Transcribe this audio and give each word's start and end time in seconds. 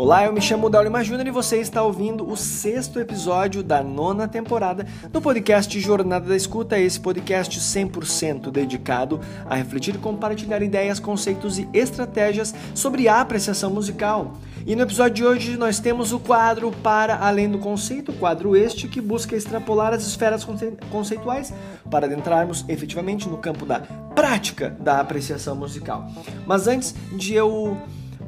Olá, 0.00 0.24
eu 0.24 0.32
me 0.32 0.40
chamo 0.40 0.70
Daulima 0.70 1.04
Júnior 1.04 1.26
e 1.26 1.30
você 1.30 1.58
está 1.58 1.82
ouvindo 1.82 2.26
o 2.26 2.34
sexto 2.34 2.98
episódio 2.98 3.62
da 3.62 3.82
nona 3.82 4.26
temporada 4.26 4.86
do 5.12 5.20
podcast 5.20 5.78
Jornada 5.78 6.26
da 6.26 6.34
Escuta, 6.34 6.78
esse 6.78 6.98
podcast 6.98 7.60
100% 7.60 8.50
dedicado 8.50 9.20
a 9.44 9.56
refletir 9.56 9.96
e 9.96 9.98
compartilhar 9.98 10.62
ideias, 10.62 10.98
conceitos 10.98 11.58
e 11.58 11.68
estratégias 11.74 12.54
sobre 12.74 13.08
a 13.08 13.20
apreciação 13.20 13.70
musical. 13.70 14.32
E 14.66 14.74
no 14.74 14.80
episódio 14.84 15.16
de 15.16 15.24
hoje 15.26 15.56
nós 15.58 15.78
temos 15.78 16.14
o 16.14 16.18
quadro 16.18 16.72
Para 16.82 17.18
Além 17.18 17.50
do 17.50 17.58
Conceito, 17.58 18.10
quadro 18.14 18.56
este 18.56 18.88
que 18.88 19.02
busca 19.02 19.36
extrapolar 19.36 19.92
as 19.92 20.06
esferas 20.06 20.46
conceituais 20.90 21.52
para 21.90 22.06
adentrarmos 22.06 22.64
efetivamente 22.70 23.28
no 23.28 23.36
campo 23.36 23.66
da 23.66 23.80
prática 24.14 24.74
da 24.80 24.98
apreciação 24.98 25.54
musical. 25.54 26.06
Mas 26.46 26.66
antes 26.66 26.94
de 27.12 27.34
eu 27.34 27.76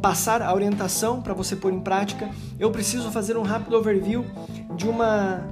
passar 0.02 0.42
a 0.42 0.52
orientação 0.52 1.23
para 1.23 1.33
você 1.33 1.55
pôr 1.55 1.73
em 1.73 1.79
prática, 1.79 2.29
eu 2.59 2.70
preciso 2.73 3.11
fazer 3.12 3.37
um 3.37 3.42
rápido 3.42 3.77
overview 3.77 4.27
de 4.77 4.88
uma, 4.88 5.47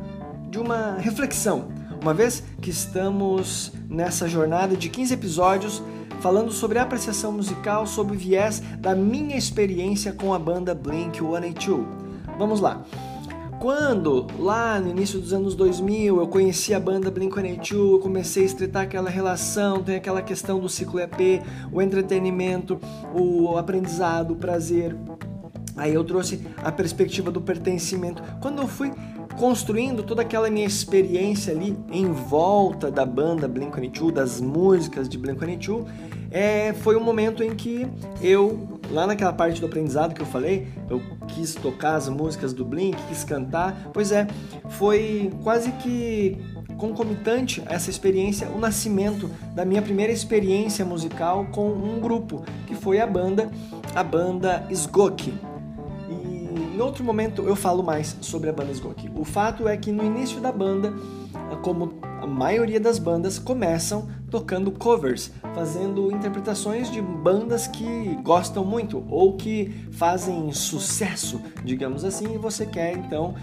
de 0.51 0.59
uma 0.59 0.97
reflexão. 0.99 1.69
Uma 2.03 2.13
vez 2.13 2.43
que 2.61 2.69
estamos 2.69 3.73
nessa 3.89 4.29
jornada 4.29 4.77
de 4.77 4.89
15 4.89 5.15
episódios 5.15 5.83
falando 6.21 6.51
sobre 6.51 6.79
apreciação 6.79 7.33
musical 7.33 7.87
sob 7.87 8.13
o 8.13 8.19
viés 8.19 8.61
da 8.79 8.95
minha 8.95 9.37
experiência 9.37 10.13
com 10.13 10.35
a 10.35 10.39
banda 10.39 10.75
Blink-182. 10.75 11.87
Vamos 12.37 12.61
lá. 12.61 12.83
Quando, 13.61 14.27
lá 14.39 14.81
no 14.81 14.89
início 14.89 15.21
dos 15.21 15.35
anos 15.35 15.55
2000, 15.55 16.19
eu 16.19 16.27
conheci 16.27 16.73
a 16.73 16.81
banda 16.81 17.11
Blink-182, 17.11 17.93
eu 17.93 17.99
comecei 17.99 18.45
a 18.45 18.47
estreitar 18.47 18.85
aquela 18.85 19.11
relação, 19.11 19.83
tem 19.83 19.97
aquela 19.97 20.23
questão 20.23 20.59
do 20.59 20.67
ciclo 20.67 20.99
EP, 20.99 21.43
o 21.71 21.83
entretenimento, 21.83 22.81
o 23.15 23.59
aprendizado, 23.59 24.31
o 24.31 24.37
prazer. 24.37 24.97
Aí 25.77 25.93
eu 25.93 26.03
trouxe 26.03 26.41
a 26.57 26.73
perspectiva 26.73 27.31
do 27.31 27.43
pertencimento. 27.43 28.23
Quando 28.41 28.63
eu 28.63 28.67
fui 28.67 28.93
construindo 29.39 30.03
toda 30.03 30.23
aquela 30.23 30.49
minha 30.49 30.67
experiência 30.67 31.53
ali 31.53 31.77
em 31.93 32.11
volta 32.11 32.91
da 32.91 33.05
banda 33.05 33.47
Blink-182, 33.47 34.11
das 34.11 34.41
músicas 34.41 35.07
de 35.07 35.19
Blink-182, 35.19 35.87
é, 36.31 36.73
foi 36.75 36.97
um 36.97 37.03
momento 37.03 37.43
em 37.43 37.55
que 37.55 37.87
eu 38.23 38.81
lá 38.91 39.07
naquela 39.07 39.33
parte 39.33 39.61
do 39.61 39.67
aprendizado 39.67 40.15
que 40.15 40.21
eu 40.21 40.27
falei, 40.27 40.67
eu 40.89 41.01
quis 41.29 41.55
tocar 41.55 41.95
as 41.95 42.09
músicas 42.09 42.53
do 42.53 42.65
Blink, 42.65 43.01
quis 43.09 43.25
cantar. 43.25 43.91
Pois 43.93 44.13
é, 44.13 44.27
foi 44.69 45.31
quase 45.43 45.71
que 45.73 46.37
concomitante 46.77 47.63
a 47.67 47.75
essa 47.75 47.91
experiência 47.91 48.49
o 48.49 48.59
nascimento 48.59 49.31
da 49.55 49.65
minha 49.65 49.83
primeira 49.83 50.13
experiência 50.13 50.85
musical 50.85 51.47
com 51.53 51.69
um 51.69 52.01
grupo, 52.01 52.43
que 52.67 52.75
foi 52.75 53.01
a 53.01 53.07
banda, 53.07 53.51
a 53.95 54.03
banda 54.03 54.67
Sgok. 54.71 55.33
E 56.09 56.75
em 56.75 56.81
outro 56.81 57.05
momento 57.05 57.43
eu 57.43 57.55
falo 57.55 57.83
mais 57.83 58.17
sobre 58.21 58.49
a 58.49 58.53
banda 58.53 58.73
Sgok. 58.73 59.11
O 59.15 59.25
fato 59.25 59.69
é 59.69 59.77
que 59.77 59.93
no 59.93 60.05
início 60.05 60.41
da 60.41 60.51
banda, 60.51 60.93
como 61.63 61.93
a 62.21 62.27
maioria 62.27 62.81
das 62.81 62.99
bandas 62.99 63.39
começam 63.39 64.09
tocando 64.31 64.71
covers, 64.71 65.33
fazendo 65.55 66.11
interpretações 66.13 66.91
de 66.91 67.03
bandas 67.03 67.67
que 67.67 68.17
gostam 68.23 68.65
muito 68.65 69.05
ou 69.09 69.37
que 69.37 69.87
fazem 69.91 70.53
sucesso, 70.53 71.41
digamos 71.65 72.05
assim, 72.05 72.35
e 72.35 72.39
você 72.39 72.65
quer 72.65 72.97
então 72.97 73.35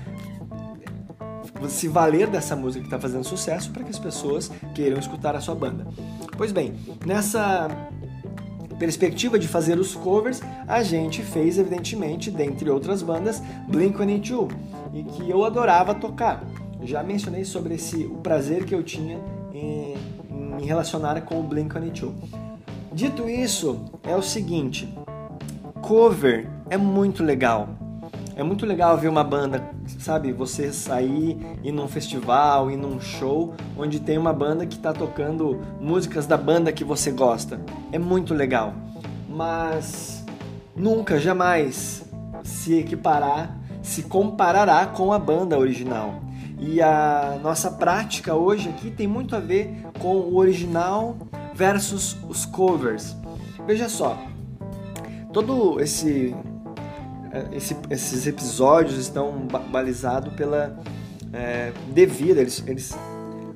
se 1.68 1.88
valer 1.88 2.28
dessa 2.28 2.56
música 2.56 2.82
que 2.82 2.88
está 2.88 3.00
fazendo 3.00 3.24
sucesso 3.24 3.72
para 3.72 3.84
que 3.84 3.90
as 3.90 4.00
pessoas 4.00 4.52
queiram 4.76 4.98
escutar 4.98 5.36
a 5.36 5.42
sua 5.42 5.56
banda. 5.56 5.88
Pois 6.38 6.52
bem, 6.52 6.76
nessa 7.06 7.68
perspectiva 8.78 9.40
de 9.40 9.48
fazer 9.48 9.80
os 9.80 9.96
covers, 9.96 10.42
a 10.68 10.84
gente 10.84 11.24
fez, 11.24 11.58
evidentemente, 11.58 12.30
dentre 12.30 12.70
outras 12.70 13.02
bandas, 13.02 13.42
Blink-182, 13.70 14.52
e 14.94 15.04
que 15.04 15.30
eu 15.30 15.44
adorava 15.44 15.96
tocar. 15.96 16.44
Já 16.84 17.02
mencionei 17.02 17.44
sobre 17.44 17.74
esse 17.74 18.06
o 18.06 18.18
prazer 18.18 18.66
que 18.66 18.76
eu 18.76 18.84
tinha 18.84 19.20
em 20.58 20.66
relacionar 20.66 21.22
com 21.22 21.40
o 21.40 21.44
Blink-182. 21.44 22.14
Dito 22.92 23.30
isso, 23.30 23.86
é 24.04 24.16
o 24.16 24.22
seguinte, 24.22 24.92
cover 25.82 26.50
é 26.70 26.78
muito 26.78 27.24
legal. 27.24 27.70
É 28.36 28.44
muito 28.44 28.66
legal 28.68 28.96
ver 28.98 29.08
uma 29.08 29.24
banda, 29.24 29.72
sabe, 30.00 30.32
você 30.32 30.72
sair 30.72 31.38
e 31.64 31.72
num 31.72 31.88
festival, 31.88 32.70
e 32.70 32.78
num 32.78 33.00
show 33.00 33.56
onde 33.76 34.00
tem 34.00 34.18
uma 34.18 34.32
banda 34.32 34.66
que 34.66 34.76
está 34.76 34.94
tocando 34.94 35.60
músicas 35.82 36.28
da 36.28 36.38
banda 36.38 36.72
que 36.72 36.84
você 36.84 37.10
gosta. 37.10 37.60
É 37.92 37.98
muito 37.98 38.36
legal. 38.36 38.74
Mas 39.28 40.24
nunca, 40.76 41.20
jamais 41.20 42.06
se 42.44 42.76
equiparar, 42.76 43.58
se 43.82 44.04
comparará 44.04 44.86
com 44.86 45.12
a 45.12 45.18
banda 45.18 45.58
original. 45.58 46.27
E 46.60 46.82
a 46.82 47.40
nossa 47.42 47.72
prática 47.72 48.34
hoje 48.34 48.70
aqui 48.70 48.90
tem 48.90 49.08
muito 49.08 49.36
a 49.36 49.40
ver 49.40 49.84
com 50.00 50.16
o 50.16 50.38
original 50.38 51.16
versus 51.54 52.18
os 52.28 52.46
covers. 52.46 53.16
Veja 53.66 53.88
só, 53.88 54.18
todo 55.32 55.80
esse, 55.80 56.36
é, 57.32 57.56
esse 57.56 57.76
esses 57.90 58.26
episódios 58.26 58.98
estão 58.98 59.48
balizados 59.70 60.34
pela 60.34 60.80
é, 61.32 61.72
devida, 61.94 62.42
eles, 62.42 62.64
eles, 62.66 62.98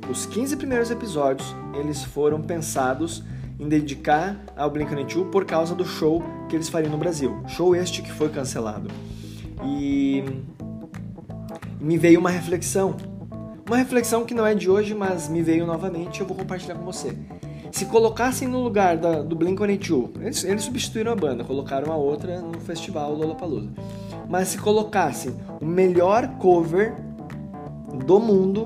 os 0.10 0.26
15 0.26 0.58
primeiros 0.58 0.92
episódios 0.92 1.56
eles 1.74 2.04
foram 2.04 2.42
pensados 2.42 3.24
em 3.60 3.68
dedicar 3.68 4.40
ao 4.56 4.72
Blink-182 4.72 5.30
por 5.30 5.46
causa 5.46 5.74
do 5.74 5.86
show 5.86 6.24
que 6.50 6.56
eles 6.56 6.70
fariam 6.70 6.92
no 6.92 6.98
Brasil. 6.98 7.42
Show 7.48 7.76
este 7.76 8.02
que 8.02 8.12
foi 8.12 8.30
cancelado. 8.30 8.90
E 9.64 10.24
me 11.82 11.98
veio 11.98 12.20
uma 12.20 12.30
reflexão. 12.30 12.96
Uma 13.66 13.78
reflexão 13.78 14.24
que 14.24 14.34
não 14.34 14.46
é 14.46 14.54
de 14.54 14.70
hoje, 14.70 14.94
mas 14.94 15.28
me 15.28 15.42
veio 15.42 15.66
novamente 15.66 16.18
e 16.18 16.22
eu 16.22 16.28
vou 16.28 16.38
compartilhar 16.38 16.76
com 16.76 16.86
você. 16.86 17.18
Se 17.72 17.86
colocassem 17.86 18.48
no 18.48 18.62
lugar 18.62 18.98
da, 18.98 19.22
do 19.22 19.36
Blink-182, 19.36 20.22
eles, 20.22 20.44
eles 20.44 20.64
substituíram 20.64 21.12
a 21.12 21.16
banda, 21.16 21.44
colocaram 21.44 21.92
a 21.92 21.96
outra 21.96 22.40
no 22.42 22.60
festival 22.60 23.16
Lollapalooza. 23.16 23.70
Mas 24.30 24.50
se 24.50 24.58
colocassem 24.58 25.36
o 25.60 25.66
melhor 25.66 26.28
cover 26.38 26.94
do 28.06 28.20
mundo, 28.20 28.66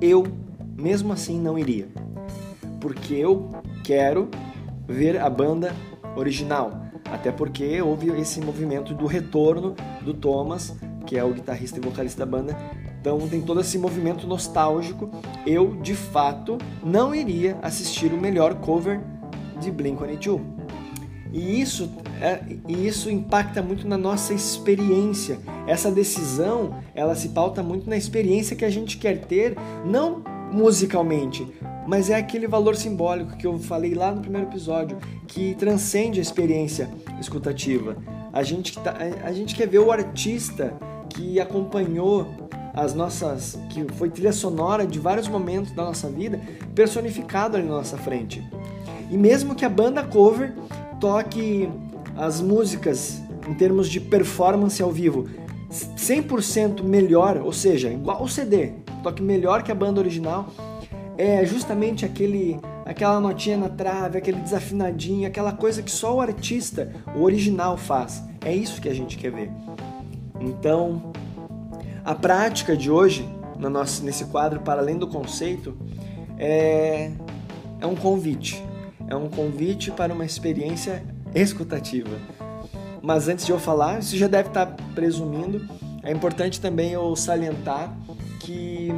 eu 0.00 0.24
mesmo 0.76 1.12
assim 1.12 1.38
não 1.38 1.58
iria. 1.58 1.86
Porque 2.80 3.14
eu 3.14 3.50
quero 3.84 4.28
ver 4.88 5.20
a 5.20 5.30
banda 5.30 5.72
original. 6.16 6.82
Até 7.10 7.30
porque 7.30 7.80
houve 7.82 8.08
esse 8.18 8.40
movimento 8.40 8.94
do 8.94 9.06
retorno 9.06 9.76
do 10.00 10.14
Thomas 10.14 10.74
que 11.12 11.18
é 11.18 11.22
o 11.22 11.34
guitarrista 11.34 11.78
e 11.78 11.82
vocalista 11.82 12.24
da 12.24 12.24
banda. 12.24 12.56
Então 12.98 13.28
tem 13.28 13.42
todo 13.42 13.60
esse 13.60 13.76
movimento 13.76 14.26
nostálgico. 14.26 15.10
Eu, 15.44 15.76
de 15.82 15.94
fato, 15.94 16.56
não 16.82 17.14
iria 17.14 17.58
assistir 17.60 18.14
o 18.14 18.16
melhor 18.16 18.54
cover 18.54 18.98
de 19.60 19.70
Blink-182. 19.70 20.40
E 21.30 21.60
isso, 21.60 21.92
é, 22.18 22.40
e 22.66 22.86
isso 22.86 23.10
impacta 23.10 23.60
muito 23.60 23.86
na 23.86 23.98
nossa 23.98 24.32
experiência. 24.32 25.38
Essa 25.66 25.90
decisão, 25.90 26.76
ela 26.94 27.14
se 27.14 27.28
pauta 27.28 27.62
muito 27.62 27.90
na 27.90 27.96
experiência 27.96 28.56
que 28.56 28.64
a 28.64 28.70
gente 28.70 28.96
quer 28.96 29.18
ter, 29.26 29.54
não 29.84 30.24
musicalmente, 30.50 31.46
mas 31.86 32.08
é 32.08 32.14
aquele 32.14 32.46
valor 32.46 32.74
simbólico 32.74 33.36
que 33.36 33.46
eu 33.46 33.58
falei 33.58 33.94
lá 33.94 34.12
no 34.12 34.22
primeiro 34.22 34.48
episódio, 34.48 34.96
que 35.26 35.54
transcende 35.56 36.20
a 36.20 36.22
experiência 36.22 36.88
escutativa. 37.20 37.98
A 38.32 38.42
gente, 38.42 38.78
tá, 38.78 38.96
a 39.22 39.32
gente 39.32 39.54
quer 39.54 39.68
ver 39.68 39.80
o 39.80 39.92
artista 39.92 40.74
que 41.14 41.38
acompanhou 41.40 42.26
as 42.74 42.94
nossas, 42.94 43.58
que 43.68 43.84
foi 43.94 44.08
trilha 44.08 44.32
sonora 44.32 44.86
de 44.86 44.98
vários 44.98 45.28
momentos 45.28 45.72
da 45.72 45.84
nossa 45.84 46.08
vida, 46.08 46.40
personificado 46.74 47.56
ali 47.56 47.66
na 47.66 47.74
nossa 47.74 47.98
frente. 47.98 48.42
E 49.10 49.16
mesmo 49.16 49.54
que 49.54 49.64
a 49.64 49.68
banda 49.68 50.02
cover 50.02 50.54
toque 50.98 51.68
as 52.16 52.40
músicas 52.40 53.20
em 53.48 53.54
termos 53.54 53.88
de 53.88 54.00
performance 54.00 54.82
ao 54.82 54.90
vivo 54.90 55.28
100% 55.70 56.82
melhor, 56.82 57.38
ou 57.38 57.52
seja, 57.52 57.90
igual 57.90 58.22
o 58.22 58.28
CD, 58.28 58.72
toque 59.02 59.22
melhor 59.22 59.62
que 59.62 59.72
a 59.72 59.74
banda 59.74 60.00
original, 60.00 60.48
é 61.18 61.44
justamente 61.44 62.04
aquele 62.04 62.58
aquela 62.84 63.20
notinha 63.20 63.56
na 63.56 63.68
trave, 63.68 64.18
aquele 64.18 64.40
desafinadinho, 64.40 65.26
aquela 65.26 65.52
coisa 65.52 65.82
que 65.82 65.90
só 65.90 66.16
o 66.16 66.20
artista, 66.20 66.92
o 67.16 67.22
original 67.22 67.76
faz. 67.76 68.22
É 68.44 68.52
isso 68.54 68.80
que 68.80 68.88
a 68.88 68.94
gente 68.94 69.16
quer 69.16 69.30
ver. 69.30 69.50
Então, 70.42 71.12
a 72.04 72.14
prática 72.14 72.76
de 72.76 72.90
hoje, 72.90 73.28
no 73.56 73.70
nosso, 73.70 74.04
nesse 74.04 74.24
quadro 74.26 74.60
para 74.60 74.80
além 74.80 74.98
do 74.98 75.06
conceito, 75.06 75.76
é, 76.36 77.12
é 77.80 77.86
um 77.86 77.94
convite. 77.94 78.62
É 79.08 79.14
um 79.14 79.28
convite 79.28 79.90
para 79.90 80.12
uma 80.12 80.24
experiência 80.24 81.04
escutativa. 81.34 82.18
Mas 83.00 83.28
antes 83.28 83.46
de 83.46 83.52
eu 83.52 83.58
falar, 83.58 84.00
isso 84.00 84.16
já 84.16 84.26
deve 84.26 84.48
estar 84.48 84.66
presumindo, 84.94 85.64
é 86.02 86.10
importante 86.10 86.60
também 86.60 86.92
eu 86.92 87.14
salientar 87.14 87.96
que 88.40 88.90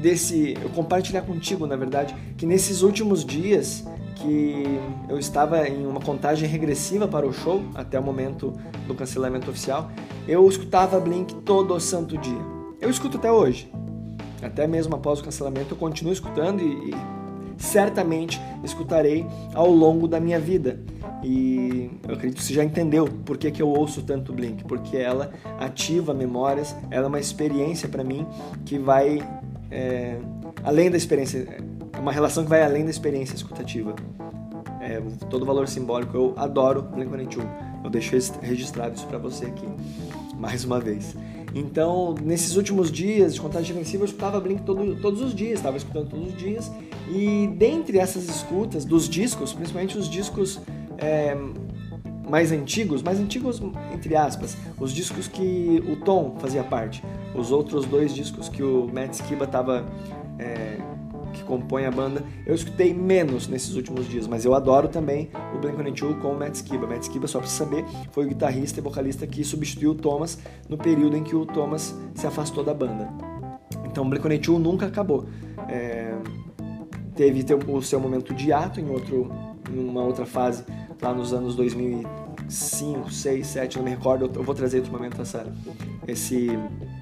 desse, 0.00 0.56
eu 0.60 0.70
compartilhar 0.70 1.22
contigo, 1.22 1.66
na 1.66 1.76
verdade, 1.76 2.14
que 2.36 2.44
nesses 2.46 2.82
últimos 2.82 3.24
dias 3.24 3.84
que 4.14 4.78
eu 5.08 5.18
estava 5.18 5.68
em 5.68 5.86
uma 5.86 6.00
contagem 6.00 6.48
regressiva 6.48 7.06
para 7.06 7.26
o 7.26 7.32
show, 7.32 7.62
até 7.74 7.98
o 7.98 8.02
momento 8.02 8.52
do 8.86 8.94
cancelamento 8.94 9.50
oficial, 9.50 9.90
eu 10.26 10.48
escutava 10.48 10.98
Blink 11.00 11.34
todo 11.36 11.78
santo 11.80 12.16
dia. 12.16 12.40
Eu 12.80 12.90
escuto 12.90 13.16
até 13.16 13.30
hoje. 13.30 13.70
Até 14.42 14.66
mesmo 14.66 14.94
após 14.94 15.20
o 15.20 15.24
cancelamento, 15.24 15.74
eu 15.74 15.78
continuo 15.78 16.12
escutando 16.12 16.60
e, 16.60 16.90
e 16.90 16.94
certamente 17.56 18.40
escutarei 18.62 19.26
ao 19.54 19.70
longo 19.70 20.06
da 20.06 20.20
minha 20.20 20.38
vida. 20.38 20.78
E 21.22 21.90
eu 22.06 22.14
acredito 22.14 22.38
que 22.38 22.44
você 22.44 22.52
já 22.52 22.62
entendeu 22.62 23.06
por 23.24 23.38
que, 23.38 23.50
que 23.50 23.62
eu 23.62 23.68
ouço 23.68 24.02
tanto 24.02 24.32
Blink, 24.32 24.64
porque 24.64 24.96
ela 24.96 25.32
ativa 25.58 26.12
memórias, 26.12 26.76
ela 26.90 27.06
é 27.06 27.08
uma 27.08 27.20
experiência 27.20 27.88
para 27.88 28.04
mim 28.04 28.26
que 28.66 28.78
vai 28.78 29.26
é, 29.70 30.18
além 30.62 30.90
da 30.90 30.96
experiência, 30.96 31.46
é 31.96 31.98
uma 31.98 32.12
relação 32.12 32.44
que 32.44 32.50
vai 32.50 32.62
além 32.62 32.84
da 32.84 32.90
experiência 32.90 33.34
escutativa. 33.34 33.94
É, 34.80 35.00
todo 35.30 35.46
valor 35.46 35.66
simbólico, 35.68 36.16
eu 36.16 36.34
adoro 36.36 36.82
Blink-182. 36.82 37.46
Eu 37.84 37.90
deixo 37.90 38.16
registrado 38.40 38.94
isso 38.96 39.06
para 39.06 39.18
você 39.18 39.46
aqui, 39.46 39.66
mais 40.38 40.64
uma 40.64 40.80
vez. 40.80 41.14
Então, 41.54 42.14
nesses 42.20 42.56
últimos 42.56 42.90
dias 42.90 43.34
de 43.34 43.40
contagem 43.40 43.68
regressiva, 43.68 44.02
eu 44.02 44.06
escutava 44.06 44.40
Blink 44.40 44.62
todo, 44.62 44.96
todos 45.00 45.20
os 45.20 45.34
dias, 45.34 45.60
estava 45.60 45.76
escutando 45.76 46.10
todos 46.10 46.28
os 46.28 46.36
dias. 46.36 46.70
E 47.08 47.46
dentre 47.56 47.98
essas 47.98 48.28
escutas, 48.28 48.84
dos 48.84 49.08
discos, 49.08 49.52
principalmente 49.52 49.96
os 49.96 50.08
discos 50.08 50.60
é, 50.98 51.36
mais 52.28 52.50
antigos, 52.50 53.02
mais 53.02 53.20
antigos 53.20 53.62
entre 53.92 54.16
aspas, 54.16 54.56
os 54.80 54.92
discos 54.92 55.28
que 55.28 55.82
o 55.86 55.96
Tom 55.96 56.36
fazia 56.40 56.64
parte, 56.64 57.04
os 57.34 57.52
outros 57.52 57.86
dois 57.86 58.12
discos 58.12 58.48
que 58.48 58.62
o 58.62 58.90
Matt 58.92 59.14
Skiba 59.14 59.44
estava 59.44 59.86
é, 60.38 60.78
compõe 61.46 61.86
a 61.86 61.90
banda, 61.90 62.22
eu 62.46 62.54
escutei 62.54 62.92
menos 62.92 63.48
nesses 63.48 63.74
últimos 63.74 64.08
dias, 64.08 64.26
mas 64.26 64.44
eu 64.44 64.54
adoro 64.54 64.88
também 64.88 65.30
o 65.54 65.58
Blink-182 65.58 66.20
com 66.20 66.32
o 66.32 66.38
Matt 66.38 66.54
Skiba. 66.56 66.86
Matt 66.86 67.02
Skiba, 67.02 67.26
só 67.26 67.38
para 67.38 67.48
saber, 67.48 67.84
foi 68.12 68.24
o 68.24 68.28
guitarrista 68.28 68.80
e 68.80 68.82
vocalista 68.82 69.26
que 69.26 69.44
substituiu 69.44 69.92
o 69.92 69.94
Thomas 69.94 70.38
no 70.68 70.76
período 70.76 71.16
em 71.16 71.22
que 71.22 71.34
o 71.34 71.46
Thomas 71.46 71.94
se 72.14 72.26
afastou 72.26 72.64
da 72.64 72.74
banda. 72.74 73.08
Então, 73.84 74.06
o 74.06 74.10
Blink-182 74.10 74.58
nunca 74.58 74.86
acabou. 74.86 75.26
É, 75.68 76.14
teve 77.14 77.44
o 77.68 77.82
seu 77.82 78.00
momento 78.00 78.34
de 78.34 78.52
ato 78.52 78.80
em, 78.80 78.90
outro, 78.90 79.30
em 79.72 79.78
uma 79.78 80.02
outra 80.02 80.26
fase 80.26 80.64
lá 81.00 81.12
nos 81.12 81.32
anos 81.32 81.54
2005, 82.44 83.10
6, 83.10 83.46
7, 83.46 83.76
não 83.76 83.84
me 83.84 83.90
recordo, 83.90 84.30
eu 84.34 84.42
vou 84.42 84.54
trazer 84.54 84.78
outro 84.78 84.92
momento 84.92 85.20
essa, 85.20 85.46
esse, 86.06 86.48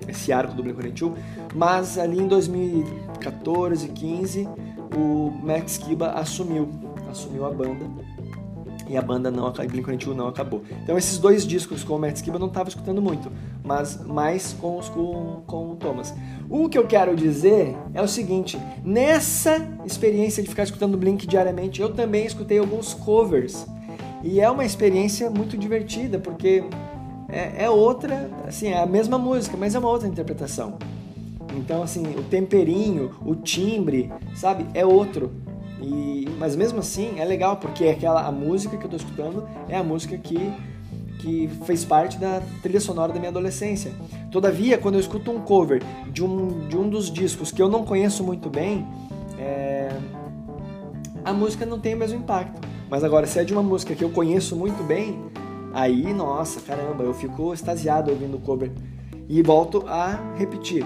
esse 0.09 0.33
arco 0.33 0.55
do 0.55 0.62
Blink-182, 0.62 1.15
mas 1.55 1.99
ali 1.99 2.19
em 2.19 2.29
2014, 2.29 3.89
15, 3.89 4.49
o 4.97 5.31
Max 5.43 5.79
Kiba 5.79 6.11
assumiu, 6.12 6.69
assumiu 7.11 7.44
a 7.44 7.50
banda 7.50 7.87
e 8.89 8.97
a 8.97 9.03
banda 9.03 9.31
não 9.31 9.50
Blink-182 9.50 10.15
não 10.15 10.29
acabou. 10.29 10.62
Então 10.83 10.99
esses 10.99 11.19
dois 11.19 11.47
discos 11.47 11.83
com 11.83 11.97
o 11.97 11.99
Matt 11.99 12.17
Skiba 12.17 12.37
eu 12.37 12.41
não 12.41 12.49
estava 12.49 12.69
escutando 12.69 13.00
muito, 13.00 13.33
mas 13.65 13.99
mais 14.05 14.53
com 14.53 14.79
os 14.79 14.89
com, 14.89 15.43
com 15.47 15.73
o 15.73 15.77
Thomas. 15.77 16.15
O 16.50 16.69
que 16.69 16.77
eu 16.77 16.87
quero 16.87 17.17
dizer 17.17 17.75
é 17.94 18.03
o 18.03 18.09
seguinte, 18.09 18.61
nessa 18.85 19.67
experiência 19.87 20.43
de 20.43 20.49
ficar 20.49 20.65
escutando 20.65 20.99
Blink 20.99 21.27
diariamente, 21.27 21.81
eu 21.81 21.93
também 21.94 22.27
escutei 22.27 22.59
alguns 22.59 22.93
covers 22.93 23.67
e 24.22 24.40
é 24.40 24.50
uma 24.50 24.64
experiência 24.64 25.28
muito 25.30 25.56
divertida, 25.56 26.19
porque 26.19 26.64
é, 27.28 27.64
é, 27.64 27.70
outra, 27.70 28.30
assim, 28.46 28.69
é 28.69 28.82
a 28.82 28.86
mesma 28.86 29.19
música, 29.19 29.56
mas 29.56 29.74
é 29.74 29.78
uma 29.78 29.88
outra 29.88 30.06
interpretação. 30.06 30.74
Então, 31.56 31.82
assim, 31.82 32.02
o 32.16 32.22
temperinho, 32.22 33.10
o 33.24 33.34
timbre, 33.34 34.12
sabe, 34.34 34.66
é 34.74 34.84
outro. 34.84 35.32
E, 35.80 36.28
mas 36.38 36.54
mesmo 36.54 36.78
assim 36.78 37.19
é 37.19 37.24
legal, 37.24 37.56
porque 37.56 37.86
aquela, 37.86 38.26
a 38.26 38.30
música 38.30 38.76
que 38.76 38.84
eu 38.84 38.90
estou 38.90 38.98
escutando 38.98 39.48
é 39.69 39.76
a 39.76 39.82
música 39.82 40.16
que, 40.16 40.52
que 41.19 41.50
fez 41.64 41.84
parte 41.84 42.19
da 42.19 42.40
trilha 42.62 42.80
sonora 42.80 43.12
da 43.12 43.19
minha 43.19 43.30
adolescência. 43.30 43.92
Todavia, 44.30 44.78
quando 44.78 44.94
eu 44.94 45.00
escuto 45.00 45.30
um 45.30 45.40
cover 45.40 45.82
de 46.12 46.24
um, 46.24 46.69
de 46.69 46.76
um 46.76 46.88
dos 46.88 47.10
discos 47.10 47.50
que 47.50 47.60
eu 47.60 47.69
não 47.69 47.84
conheço 47.84 48.22
muito 48.22 48.48
bem, 48.48 48.86
é, 49.38 49.90
a 51.24 51.32
música 51.32 51.66
não 51.66 51.80
tem 51.80 51.94
o 51.94 51.98
mesmo 51.98 52.19
impacto. 52.19 52.71
Mas 52.93 53.03
agora, 53.03 53.27
se 53.27 53.39
é 53.39 53.44
de 53.44 53.55
uma 53.55 53.62
música 53.62 53.94
que 53.94 54.05
eu 54.05 54.11
conheço 54.11 54.55
muito 54.55 54.85
bem, 54.85 55.19
aí, 55.73 56.12
nossa, 56.12 56.61
caramba, 56.61 57.03
eu 57.03 57.15
fico 57.15 57.55
extasiado 57.55 58.11
ouvindo 58.11 58.37
o 58.37 58.41
cover. 58.41 58.71
E 59.31 59.43
volto 59.43 59.85
a 59.89 60.21
repetir. 60.37 60.85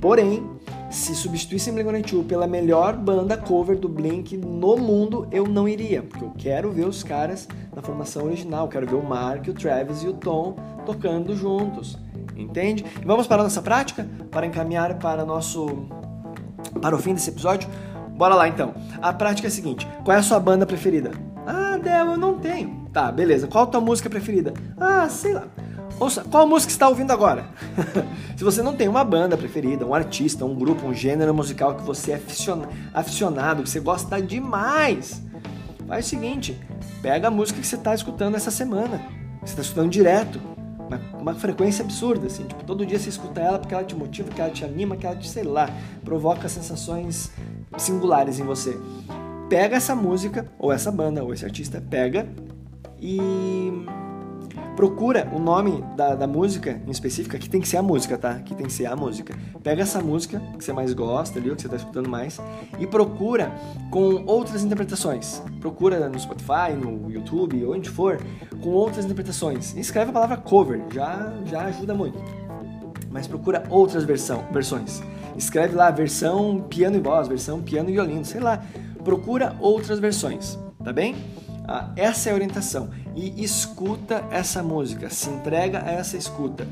Porém, 0.00 0.48
se 0.88 1.16
substituíssem 1.16 1.74
Blink-182 1.74 2.26
pela 2.28 2.46
melhor 2.46 2.96
banda 2.96 3.36
cover 3.36 3.76
do 3.76 3.88
Blink 3.88 4.36
no 4.36 4.76
mundo, 4.76 5.26
eu 5.32 5.44
não 5.44 5.68
iria, 5.68 6.00
porque 6.04 6.24
eu 6.24 6.30
quero 6.38 6.70
ver 6.70 6.86
os 6.86 7.02
caras 7.02 7.48
na 7.74 7.82
formação 7.82 8.26
original, 8.26 8.68
quero 8.68 8.86
ver 8.86 8.94
o 8.94 9.02
Mark, 9.02 9.48
o 9.48 9.52
Travis 9.52 10.04
e 10.04 10.06
o 10.06 10.12
Tom 10.12 10.54
tocando 10.86 11.34
juntos. 11.34 11.98
Entende? 12.36 12.84
E 13.02 13.04
vamos 13.04 13.26
para 13.26 13.40
a 13.40 13.44
nossa 13.44 13.60
prática 13.60 14.08
para 14.30 14.46
encaminhar 14.46 14.96
para 15.00 15.24
nosso 15.24 15.88
para 16.80 16.94
o 16.94 17.00
fim 17.00 17.14
desse 17.14 17.30
episódio. 17.30 17.68
Bora 18.10 18.36
lá 18.36 18.46
então. 18.46 18.72
A 19.00 19.12
prática 19.12 19.48
é 19.48 19.50
a 19.50 19.52
seguinte: 19.52 19.88
qual 20.04 20.16
é 20.16 20.20
a 20.20 20.22
sua 20.22 20.38
banda 20.38 20.64
preferida? 20.64 21.31
Eu 21.84 22.16
não 22.16 22.38
tenho. 22.38 22.88
Tá, 22.92 23.10
beleza. 23.10 23.46
Qual 23.46 23.64
a 23.64 23.66
tua 23.66 23.80
música 23.80 24.10
preferida? 24.10 24.52
Ah, 24.78 25.08
sei 25.08 25.32
lá. 25.32 25.46
Ouça, 25.98 26.24
qual 26.24 26.46
música 26.46 26.72
está 26.72 26.88
ouvindo 26.88 27.12
agora? 27.12 27.46
Se 28.36 28.42
você 28.42 28.62
não 28.62 28.74
tem 28.74 28.88
uma 28.88 29.04
banda 29.04 29.36
preferida, 29.36 29.86
um 29.86 29.94
artista, 29.94 30.44
um 30.44 30.54
grupo, 30.54 30.86
um 30.86 30.92
gênero 30.92 31.32
musical 31.32 31.76
que 31.76 31.82
você 31.82 32.12
é 32.12 32.20
aficionado, 32.92 33.62
que 33.62 33.70
você 33.70 33.78
gosta 33.78 34.20
demais, 34.20 35.22
faz 35.86 36.06
o 36.06 36.08
seguinte: 36.08 36.58
pega 37.00 37.28
a 37.28 37.30
música 37.30 37.60
que 37.60 37.66
você 37.66 37.76
está 37.76 37.94
escutando 37.94 38.34
essa 38.34 38.50
semana, 38.50 39.00
você 39.40 39.52
está 39.52 39.62
escutando 39.62 39.90
direto, 39.90 40.40
uma, 40.88 41.20
uma, 41.20 41.34
frequência 41.34 41.84
absurda, 41.84 42.26
assim, 42.26 42.44
tipo, 42.44 42.64
todo 42.64 42.84
dia 42.84 42.98
você 42.98 43.08
escuta 43.08 43.40
ela 43.40 43.58
porque 43.58 43.74
ela 43.74 43.84
te 43.84 43.94
motiva, 43.94 44.28
que 44.28 44.40
ela 44.40 44.50
te 44.50 44.64
anima, 44.64 44.96
que 44.96 45.06
ela 45.06 45.14
te, 45.14 45.28
sei 45.28 45.44
lá, 45.44 45.70
provoca 46.04 46.48
sensações 46.48 47.30
singulares 47.78 48.40
em 48.40 48.44
você 48.44 48.76
pega 49.52 49.76
essa 49.76 49.94
música, 49.94 50.50
ou 50.58 50.72
essa 50.72 50.90
banda, 50.90 51.22
ou 51.22 51.34
esse 51.34 51.44
artista, 51.44 51.78
pega 51.78 52.26
e 52.98 53.70
procura 54.74 55.28
o 55.30 55.38
nome 55.38 55.84
da, 55.94 56.14
da 56.14 56.26
música 56.26 56.80
em 56.86 56.90
específica, 56.90 57.36
que 57.36 57.50
tem 57.50 57.60
que 57.60 57.68
ser 57.68 57.76
a 57.76 57.82
música, 57.82 58.16
tá? 58.16 58.36
Que 58.36 58.54
tem 58.54 58.64
que 58.64 58.72
ser 58.72 58.86
a 58.86 58.96
música. 58.96 59.36
Pega 59.62 59.82
essa 59.82 60.00
música 60.00 60.40
que 60.56 60.64
você 60.64 60.72
mais 60.72 60.94
gosta 60.94 61.38
ali, 61.38 61.50
ou 61.50 61.56
que 61.56 61.60
você 61.60 61.68
está 61.68 61.76
escutando 61.76 62.08
mais, 62.08 62.40
e 62.80 62.86
procura 62.86 63.52
com 63.90 64.24
outras 64.24 64.64
interpretações. 64.64 65.42
Procura 65.60 66.08
no 66.08 66.18
Spotify, 66.18 66.72
no 66.74 67.10
YouTube, 67.10 67.66
onde 67.66 67.90
for, 67.90 68.18
com 68.62 68.70
outras 68.70 69.04
interpretações. 69.04 69.76
escreve 69.76 70.12
a 70.12 70.14
palavra 70.14 70.38
cover, 70.38 70.80
já, 70.90 71.30
já 71.44 71.66
ajuda 71.66 71.92
muito. 71.92 72.18
Mas 73.10 73.26
procura 73.26 73.64
outras 73.68 74.04
versão, 74.04 74.46
versões. 74.50 75.02
Escreve 75.36 75.74
lá 75.74 75.90
versão 75.90 76.64
piano 76.70 76.96
e 76.96 77.00
voz, 77.00 77.28
versão 77.28 77.60
piano 77.60 77.90
e 77.90 77.92
violino, 77.92 78.24
sei 78.24 78.40
lá 78.40 78.64
procura 79.04 79.56
outras 79.60 79.98
versões, 79.98 80.58
tá 80.82 80.92
bem? 80.92 81.16
Ah, 81.66 81.92
essa 81.96 82.28
é 82.28 82.32
a 82.32 82.34
orientação. 82.34 82.90
E 83.14 83.42
escuta 83.42 84.24
essa 84.30 84.62
música, 84.62 85.10
se 85.10 85.28
entrega 85.28 85.82
a 85.84 85.90
essa 85.90 86.16
escuta. 86.16 86.66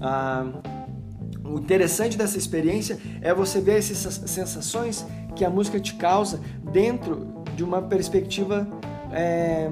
Ah, 0.00 0.46
o 1.44 1.58
interessante 1.58 2.16
dessa 2.16 2.38
experiência 2.38 2.98
é 3.20 3.34
você 3.34 3.60
ver 3.60 3.78
essas 3.78 4.22
sensações 4.30 5.06
que 5.36 5.44
a 5.44 5.50
música 5.50 5.78
te 5.78 5.94
causa 5.94 6.40
dentro 6.72 7.26
de 7.54 7.62
uma 7.62 7.82
perspectiva 7.82 8.66
é, 9.12 9.70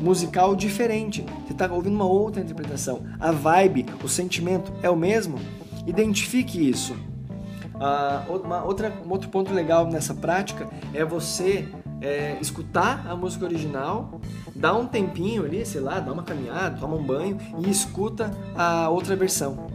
musical 0.00 0.54
diferente. 0.54 1.24
Você 1.46 1.52
está 1.52 1.72
ouvindo 1.72 1.94
uma 1.94 2.06
outra 2.06 2.42
interpretação. 2.42 3.02
A 3.18 3.32
vibe, 3.32 3.86
o 4.02 4.08
sentimento 4.08 4.72
é 4.82 4.90
o 4.90 4.96
mesmo? 4.96 5.38
Identifique 5.86 6.68
isso. 6.68 6.94
Uh, 7.74 8.36
uma 8.38 8.62
outra, 8.62 8.92
um 9.04 9.10
outro 9.10 9.28
ponto 9.28 9.52
legal 9.52 9.86
nessa 9.86 10.14
prática 10.14 10.68
é 10.92 11.04
você 11.04 11.68
é, 12.00 12.36
escutar 12.40 13.06
a 13.08 13.16
música 13.16 13.44
original, 13.44 14.20
dar 14.54 14.74
um 14.74 14.86
tempinho 14.86 15.44
ali, 15.44 15.64
sei 15.64 15.80
lá, 15.80 15.98
dá 15.98 16.12
uma 16.12 16.22
caminhada, 16.22 16.78
toma 16.78 16.96
um 16.96 17.02
banho 17.02 17.38
e 17.58 17.70
escuta 17.70 18.30
a 18.54 18.88
outra 18.88 19.16
versão. 19.16 19.66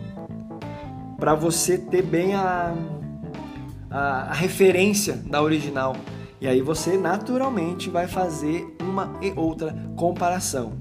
Para 1.20 1.36
você 1.36 1.78
ter 1.78 2.02
bem 2.02 2.36
a, 2.36 2.74
a, 3.90 4.00
a 4.30 4.34
referência 4.34 5.16
da 5.16 5.42
original. 5.42 5.96
E 6.40 6.48
aí 6.48 6.62
você 6.62 6.98
naturalmente 6.98 7.90
vai 7.90 8.08
fazer 8.08 8.76
uma 8.80 9.12
e 9.22 9.34
outra 9.36 9.76
comparação. 9.98 10.74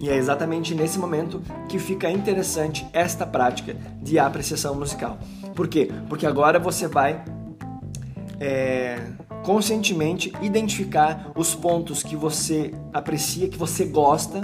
E 0.00 0.10
é 0.10 0.16
exatamente 0.16 0.74
nesse 0.74 0.98
momento 0.98 1.42
que 1.68 1.78
fica 1.78 2.10
interessante 2.10 2.86
esta 2.92 3.26
prática 3.26 3.74
de 4.02 4.18
apreciação 4.18 4.74
musical. 4.74 5.18
Por 5.58 5.66
quê? 5.66 5.90
Porque 6.08 6.24
agora 6.24 6.56
você 6.60 6.86
vai 6.86 7.20
é, 8.38 8.96
conscientemente 9.42 10.32
identificar 10.40 11.32
os 11.34 11.52
pontos 11.52 12.00
que 12.00 12.14
você 12.14 12.72
aprecia, 12.92 13.48
que 13.48 13.58
você 13.58 13.84
gosta, 13.84 14.40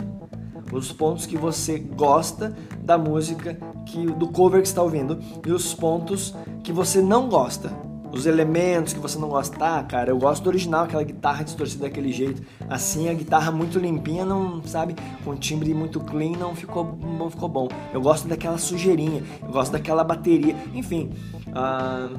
os 0.73 0.91
pontos 0.91 1.25
que 1.25 1.37
você 1.37 1.79
gosta 1.79 2.53
da 2.81 2.99
música, 2.99 3.57
que, 3.87 4.07
do 4.07 4.27
cover 4.27 4.61
que 4.61 4.67
está 4.67 4.83
ouvindo, 4.83 5.21
e 5.47 5.53
os 5.53 5.73
pontos 5.73 6.35
que 6.65 6.73
você 6.73 7.01
não 7.01 7.29
gosta, 7.29 7.71
os 8.15 8.27
elementos 8.27 8.93
que 8.93 9.01
você 9.01 9.19
não 9.19 9.29
gosta. 9.29 9.57
Tá, 9.57 9.83
cara, 9.83 10.11
eu 10.11 10.19
gosto 10.19 10.45
do 10.45 10.49
original, 10.49 10.85
aquela 10.85 11.03
guitarra 11.03 11.45
distorcida 11.45 11.85
daquele 11.85 12.13
jeito. 12.13 12.43
Assim, 12.69 13.09
a 13.09 13.15
guitarra 13.15 13.51
muito 13.51 13.79
limpinha, 13.79 14.25
não, 14.25 14.63
sabe? 14.63 14.95
Com 15.25 15.35
timbre 15.35 15.75
muito 15.75 16.01
clean, 16.01 16.37
não 16.39 16.55
ficou, 16.55 16.97
não 17.19 17.29
ficou 17.29 17.49
bom. 17.49 17.69
Eu 17.93 18.01
gosto 18.01 18.29
daquela 18.29 18.57
sujeirinha, 18.57 19.23
eu 19.43 19.49
gosto 19.49 19.73
daquela 19.73 20.05
bateria. 20.05 20.55
Enfim, 20.73 21.11
uh, 21.49 22.19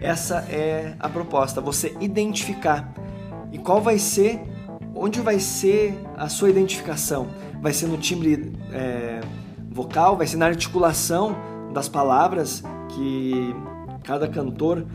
essa 0.00 0.38
é 0.50 0.94
a 0.98 1.08
proposta, 1.08 1.60
você 1.60 1.96
identificar. 2.00 2.92
E 3.52 3.58
qual 3.58 3.80
vai 3.80 3.98
ser, 3.98 4.42
onde 4.94 5.20
vai 5.20 5.38
ser 5.38 5.98
a 6.16 6.28
sua 6.28 6.50
identificação? 6.50 7.28
Vai 7.62 7.72
ser 7.72 7.86
no 7.86 7.96
timbre 7.96 8.52
é, 8.72 9.20
vocal, 9.70 10.16
vai 10.16 10.26
ser 10.26 10.36
na 10.36 10.46
articulação 10.46 11.36
das 11.72 11.88
palavras 11.88 12.62
que 12.88 13.54
cada 14.06 14.28
cantor 14.28 14.86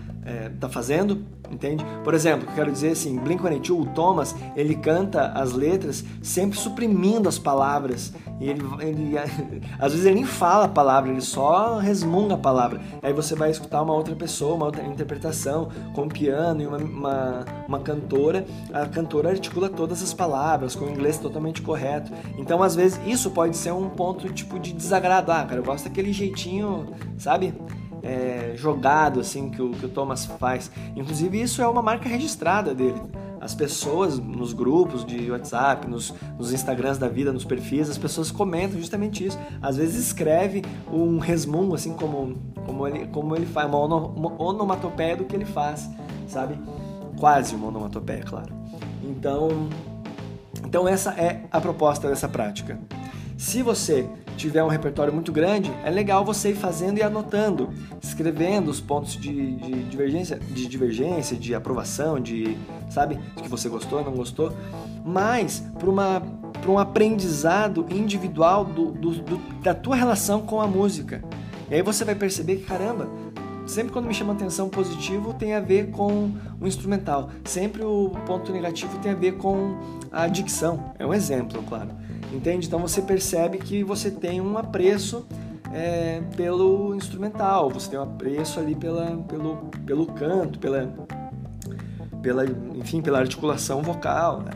está 0.56 0.68
é, 0.68 0.70
fazendo, 0.70 1.26
entende? 1.52 1.86
Por 2.04 2.14
exemplo, 2.14 2.48
eu 2.50 2.56
quero 2.56 2.72
dizer 2.72 2.92
assim, 2.92 3.20
Blink-182, 3.20 3.82
o 3.82 3.86
Thomas, 3.88 4.34
ele 4.56 4.76
canta 4.76 5.28
as 5.34 5.52
letras 5.52 6.06
sempre 6.22 6.58
suprimindo 6.58 7.28
as 7.28 7.38
palavras. 7.38 8.14
E 8.40 8.50
ele, 8.50 8.62
ele 8.80 9.18
às 9.78 9.92
vezes 9.92 10.06
ele 10.06 10.16
nem 10.16 10.26
fala 10.26 10.66
a 10.66 10.70
palavra, 10.70 11.12
ele 11.12 11.22
só 11.22 11.78
resmunga 11.78 12.36
a 12.36 12.38
palavra. 12.38 12.80
Aí 13.02 13.12
você 13.12 13.36
vai 13.36 13.52
escutar 13.52 13.82
uma 13.82 13.94
outra 13.94 14.16
pessoa, 14.16 14.56
uma 14.56 14.66
outra 14.66 14.84
interpretação, 14.84 15.70
com 15.94 16.04
um 16.04 16.08
piano 16.08 16.62
e 16.62 16.68
uma, 16.68 16.78
uma, 16.78 17.46
uma 17.68 17.80
cantora. 17.80 18.46
A 18.72 18.86
cantora 18.86 19.30
articula 19.30 19.68
todas 19.68 20.02
as 20.02 20.14
palavras, 20.14 20.74
com 20.74 20.86
o 20.86 20.90
inglês 20.90 21.18
totalmente 21.18 21.62
correto. 21.62 22.14
Então, 22.38 22.64
às 22.64 22.76
vezes, 22.76 22.98
isso 23.06 23.30
pode 23.32 23.58
ser 23.58 23.74
um 23.74 23.90
ponto 23.90 24.32
tipo 24.32 24.58
de 24.58 24.72
desagrado. 24.72 25.34
Ah, 25.34 25.44
cara, 25.44 25.60
eu 25.60 25.66
gosto 25.66 25.84
daquele 25.84 26.14
jeitinho, 26.14 26.88
sabe? 27.18 27.54
É, 28.04 28.54
jogado 28.56 29.20
assim 29.20 29.50
que 29.50 29.62
o, 29.62 29.72
que 29.72 29.86
o 29.86 29.90
Thomas 29.90 30.26
faz. 30.26 30.72
Inclusive 30.96 31.42
isso 31.42 31.62
é 31.62 31.68
uma 31.68 31.82
marca 31.82 32.08
registrada 32.08 32.74
dele. 32.74 33.02
As 33.40 33.56
pessoas 33.56 34.20
nos 34.20 34.54
grupos 34.54 35.04
de 35.04 35.32
WhatsApp, 35.32 35.88
nos, 35.88 36.14
nos 36.38 36.54
Instagrams 36.54 37.00
da 37.00 37.08
vida, 37.08 37.34
nos 37.34 37.44
perfis, 37.44 37.90
as 37.90 37.98
pessoas 37.98 38.30
comentam 38.30 38.78
justamente 38.80 39.26
isso. 39.26 39.40
Às 39.60 39.78
vezes 39.78 40.06
escreve 40.06 40.62
um 40.92 41.18
resmungo, 41.18 41.74
assim 41.74 41.94
como, 41.94 42.38
como, 42.68 42.88
ele, 42.88 43.08
como 43.08 43.36
ele 43.36 43.48
faz, 43.48 43.68
uma, 43.68 43.80
ono, 43.80 44.14
uma 44.16 44.42
onomatopeia 44.42 45.18
do 45.18 45.26
que 45.26 45.36
ele 45.36 45.46
faz, 45.46 45.90
sabe? 46.28 46.56
Quase 47.20 47.56
uma 47.56 47.70
onomatopeia, 47.70 48.22
claro. 48.24 48.54
Então, 49.04 49.50
então 50.64 50.88
essa 50.88 51.12
é 51.14 51.44
a 51.52 51.60
proposta 51.60 52.08
dessa 52.08 52.30
prática. 52.30 52.80
Se 53.38 53.64
você 53.64 54.08
tiver 54.38 54.64
um 54.64 54.68
repertório 54.68 55.14
muito 55.14 55.32
grande, 55.32 55.72
é 55.84 55.90
legal 55.90 56.24
você 56.26 56.52
ir 56.52 56.56
fazendo 56.56 56.98
e 56.98 57.04
anotando, 57.04 57.70
escrevendo 58.02 58.70
os 58.70 58.80
pontos 58.80 59.14
de, 59.14 59.56
de 59.56 59.84
divergência, 59.84 60.40
de 60.40 60.68
divergência, 60.68 61.38
de 61.38 61.54
aprovação, 61.54 62.20
de 62.20 62.58
sabe, 62.90 63.20
que 63.42 63.48
você 63.48 63.70
gostou, 63.70 64.04
não 64.04 64.14
gostou, 64.14 64.54
mas 65.06 65.64
para 65.78 65.90
uma 65.90 66.22
para 66.62 66.70
um 66.70 66.78
aprendizado 66.78 67.88
individual 67.90 68.64
do, 68.64 68.92
do, 68.92 69.12
do, 69.14 69.38
da 69.64 69.74
tua 69.74 69.96
relação 69.96 70.42
com 70.42 70.62
a 70.62 70.68
música. 70.68 71.24
E 71.70 71.76
aí 71.76 71.82
você 71.82 72.06
vai 72.06 72.14
perceber 72.14 72.58
que 72.58 72.66
caramba, 72.66 73.10
sempre 73.66 73.92
quando 73.92 74.06
me 74.06 74.14
chama 74.14 74.34
atenção 74.34 74.70
positivo 74.70 75.34
tem 75.34 75.56
a 75.56 75.60
ver 75.60 75.90
com 75.90 76.32
o 76.60 76.68
instrumental, 76.68 77.32
sempre 77.44 77.84
o 77.84 78.12
ponto 78.26 78.52
negativo 78.52 78.96
tem 79.00 79.12
a 79.12 79.16
ver 79.16 79.38
com 79.38 79.76
a 80.12 80.28
dicção. 80.28 80.94
É 81.00 81.06
um 81.06 81.14
exemplo, 81.14 81.64
claro. 81.64 81.90
Entende? 82.32 82.68
Então 82.68 82.80
você 82.80 83.02
percebe 83.02 83.58
que 83.58 83.84
você 83.84 84.10
tem 84.10 84.40
um 84.40 84.58
apreço 84.58 85.26
é, 85.74 86.22
pelo 86.36 86.96
instrumental, 86.96 87.70
você 87.70 87.90
tem 87.90 88.00
um 88.00 88.04
apreço 88.04 88.60
ali 88.60 88.76
pela, 88.76 89.18
pelo, 89.28 89.70
pelo 89.86 90.06
canto, 90.06 90.60
pela, 90.60 90.94
pela, 92.22 92.46
enfim, 92.76 93.02
pela 93.02 93.20
articulação 93.20 93.82
vocal. 93.82 94.42
Né? 94.42 94.52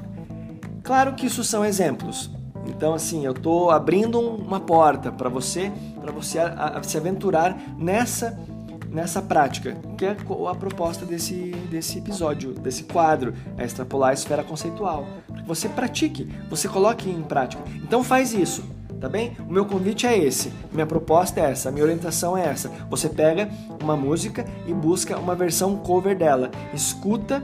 Claro 0.83 1.13
que 1.13 1.25
isso 1.25 1.43
são 1.43 1.65
exemplos. 1.65 2.29
Então, 2.67 2.93
assim, 2.93 3.25
eu 3.25 3.31
estou 3.31 3.69
abrindo 3.69 4.19
uma 4.19 4.59
porta 4.59 5.11
para 5.11 5.29
você, 5.29 5.71
para 6.01 6.11
você 6.11 6.39
a, 6.39 6.77
a, 6.77 6.83
se 6.83 6.97
aventurar 6.97 7.55
nessa 7.77 8.37
nessa 8.95 9.21
prática, 9.21 9.75
que 9.97 10.05
é 10.05 10.15
a 10.49 10.55
proposta 10.55 11.05
desse, 11.05 11.51
desse 11.69 11.99
episódio, 11.99 12.53
desse 12.53 12.85
quadro, 12.85 13.33
é 13.57 13.65
extrapolar 13.65 14.11
a 14.11 14.13
esfera 14.13 14.41
conceitual. 14.41 15.05
Você 15.45 15.69
pratique, 15.69 16.27
você 16.49 16.67
coloque 16.67 17.09
em 17.09 17.21
prática. 17.21 17.63
Então 17.83 18.03
faz 18.03 18.33
isso, 18.33 18.63
tá 18.99 19.07
bem? 19.07 19.35
O 19.47 19.51
meu 19.51 19.65
convite 19.65 20.07
é 20.07 20.17
esse, 20.17 20.51
minha 20.71 20.85
proposta 20.85 21.39
é 21.39 21.51
essa, 21.51 21.71
minha 21.71 21.83
orientação 21.83 22.37
é 22.37 22.45
essa. 22.45 22.71
Você 22.89 23.09
pega 23.09 23.49
uma 23.81 23.95
música 23.95 24.45
e 24.67 24.73
busca 24.73 25.17
uma 25.17 25.35
versão 25.35 25.77
cover 25.77 26.17
dela, 26.17 26.49
escuta 26.73 27.43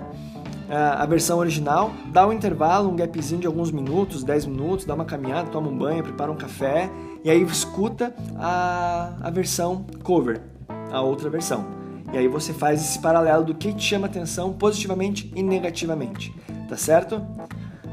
ah, 0.70 1.04
a 1.04 1.06
versão 1.06 1.38
original, 1.38 1.92
dá 2.08 2.26
um 2.26 2.32
intervalo, 2.32 2.90
um 2.90 2.96
gapzinho 2.96 3.42
de 3.42 3.48
alguns 3.48 3.72
minutos, 3.72 4.24
10 4.24 4.46
minutos, 4.46 4.86
dá 4.86 4.96
uma 4.96 5.04
caminhada, 5.04 5.50
toma 5.50 5.68
um 5.68 5.78
banho, 5.78 6.02
prepara 6.02 6.32
um 6.32 6.38
café 6.38 6.90
e 7.26 7.30
aí 7.30 7.42
escuta 7.44 8.16
a, 8.38 9.14
a 9.22 9.30
versão 9.30 9.86
cover 10.02 10.42
a 10.90 11.02
outra 11.02 11.30
versão. 11.30 11.66
E 12.14 12.18
aí 12.18 12.28
você 12.28 12.54
faz 12.54 12.82
esse 12.82 13.00
paralelo 13.00 13.44
do 13.44 13.54
que 13.54 13.74
te 13.74 13.84
chama 13.84 14.08
atenção 14.08 14.54
positivamente 14.54 15.32
e 15.36 15.44
negativamente, 15.44 16.34
tá 16.68 16.76
certo? 16.76 17.22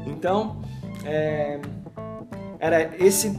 Então, 0.05 0.61
é, 1.05 1.59
era 2.59 2.95
esse 3.03 3.37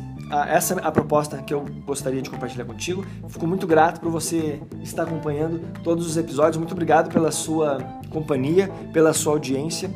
essa 0.49 0.79
a 0.81 0.93
proposta 0.93 1.39
que 1.39 1.53
eu 1.53 1.65
gostaria 1.85 2.23
de 2.23 2.31
compartilhar 2.31 2.65
contigo. 2.65 3.05
Fico 3.29 3.49
muito 3.49 3.67
grato 3.67 4.01
por 4.01 4.13
você 4.13 4.61
estar 4.81 5.03
acompanhando 5.03 5.61
todos 5.83 6.07
os 6.07 6.17
episódios. 6.17 6.57
Muito 6.57 6.71
obrigado 6.71 7.13
pela 7.13 7.33
sua 7.33 7.79
companhia, 8.11 8.71
pela 8.93 9.13
sua 9.13 9.33
audiência. 9.33 9.91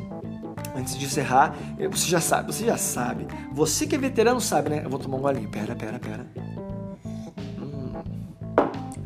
Antes 0.75 0.97
de 0.97 1.05
encerrar, 1.05 1.55
você 1.89 2.09
já 2.09 2.19
sabe, 2.19 2.53
você 2.53 2.65
já 2.65 2.75
sabe. 2.75 3.25
Você 3.53 3.87
que 3.87 3.95
é 3.95 3.97
veterano 3.97 4.41
sabe, 4.41 4.71
né? 4.71 4.81
Eu 4.83 4.89
vou 4.89 4.99
tomar 4.99 5.15
um 5.15 5.21
golinho. 5.21 5.49
Pera, 5.49 5.73
pera, 5.73 5.97
pera 5.97 6.25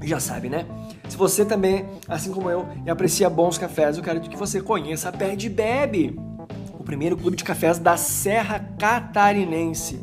já 0.09 0.19
sabe, 0.19 0.49
né? 0.49 0.65
Se 1.07 1.15
você 1.15 1.45
também, 1.45 1.85
assim 2.07 2.31
como 2.31 2.49
eu, 2.49 2.67
aprecia 2.89 3.29
bons 3.29 3.57
cafés, 3.57 3.97
eu 3.97 4.03
quero 4.03 4.19
que 4.19 4.35
você 4.35 4.61
conheça 4.61 5.09
a 5.09 5.11
Perde 5.11 5.47
Bebe, 5.49 6.15
o 6.17 6.28
primeiro 6.89 7.15
clube 7.15 7.37
de 7.37 7.43
cafés 7.43 7.77
da 7.77 7.95
Serra 7.95 8.67
Catarinense. 8.79 10.01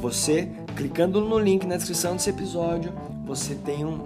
Você, 0.00 0.48
clicando 0.74 1.20
no 1.20 1.38
link 1.38 1.64
na 1.64 1.76
descrição 1.76 2.16
desse 2.16 2.30
episódio, 2.30 2.92
você 3.24 3.54
tem 3.54 3.84
um 3.84 4.00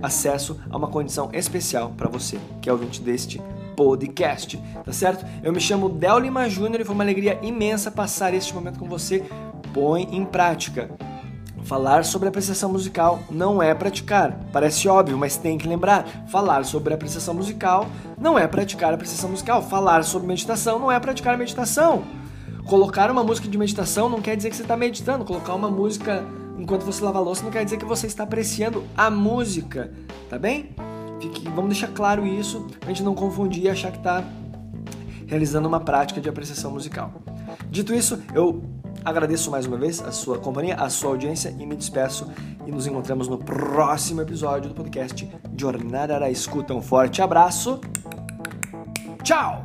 acesso 0.00 0.56
a 0.70 0.76
uma 0.76 0.86
condição 0.86 1.30
especial 1.32 1.92
para 1.96 2.08
você, 2.08 2.38
que 2.62 2.68
é 2.68 2.72
ouvinte 2.72 3.00
deste 3.00 3.42
podcast, 3.76 4.56
tá 4.84 4.92
certo? 4.92 5.26
Eu 5.42 5.52
me 5.52 5.58
chamo 5.58 5.88
Del 5.88 6.20
Lima 6.20 6.48
Júnior 6.48 6.80
e 6.80 6.84
foi 6.84 6.94
uma 6.94 7.02
alegria 7.02 7.40
imensa 7.42 7.90
passar 7.90 8.32
este 8.32 8.54
momento 8.54 8.78
com 8.78 8.86
você. 8.86 9.24
Põe 9.72 10.04
em 10.12 10.24
prática. 10.24 10.88
Falar 11.64 12.04
sobre 12.04 12.28
apreciação 12.28 12.70
musical 12.70 13.20
não 13.30 13.62
é 13.62 13.74
praticar. 13.74 14.38
Parece 14.52 14.86
óbvio, 14.86 15.16
mas 15.16 15.36
tem 15.36 15.56
que 15.56 15.66
lembrar. 15.66 16.06
Falar 16.28 16.64
sobre 16.64 16.92
apreciação 16.92 17.32
musical 17.32 17.86
não 18.18 18.38
é 18.38 18.46
praticar 18.46 18.92
apreciação 18.92 19.30
musical. 19.30 19.62
Falar 19.62 20.04
sobre 20.04 20.28
meditação 20.28 20.78
não 20.78 20.92
é 20.92 21.00
praticar 21.00 21.38
meditação. 21.38 22.04
Colocar 22.66 23.10
uma 23.10 23.24
música 23.24 23.48
de 23.48 23.56
meditação 23.56 24.10
não 24.10 24.20
quer 24.20 24.36
dizer 24.36 24.50
que 24.50 24.56
você 24.56 24.62
está 24.62 24.76
meditando. 24.76 25.24
Colocar 25.24 25.54
uma 25.54 25.70
música 25.70 26.22
enquanto 26.58 26.84
você 26.84 27.02
lava 27.02 27.18
a 27.18 27.22
louça 27.22 27.42
não 27.42 27.50
quer 27.50 27.64
dizer 27.64 27.78
que 27.78 27.84
você 27.84 28.06
está 28.06 28.24
apreciando 28.24 28.84
a 28.96 29.10
música, 29.10 29.90
tá 30.28 30.38
bem? 30.38 30.70
Fique, 31.20 31.48
vamos 31.48 31.70
deixar 31.70 31.88
claro 31.88 32.26
isso, 32.26 32.66
pra 32.78 32.88
gente 32.88 33.02
não 33.02 33.14
confundir 33.14 33.64
e 33.64 33.68
achar 33.70 33.90
que 33.90 33.98
está 33.98 34.22
realizando 35.26 35.66
uma 35.66 35.80
prática 35.80 36.20
de 36.20 36.28
apreciação 36.28 36.72
musical. 36.72 37.12
Dito 37.70 37.94
isso, 37.94 38.22
eu 38.34 38.62
Agradeço 39.04 39.50
mais 39.50 39.66
uma 39.66 39.76
vez 39.76 40.00
a 40.00 40.10
sua 40.10 40.38
companhia, 40.38 40.76
a 40.76 40.88
sua 40.88 41.10
audiência 41.10 41.54
e 41.58 41.66
me 41.66 41.76
despeço 41.76 42.30
e 42.66 42.72
nos 42.72 42.86
encontramos 42.86 43.28
no 43.28 43.36
próximo 43.36 44.22
episódio 44.22 44.70
do 44.70 44.74
podcast 44.74 45.30
Jornada 45.56 46.18
da 46.18 46.30
Escuta. 46.30 46.72
Um 46.72 46.80
forte 46.80 47.20
abraço. 47.20 47.80
Tchau! 49.22 49.63